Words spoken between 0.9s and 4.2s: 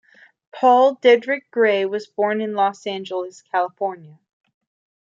Dedrick Gray was born in Los Angeles, California.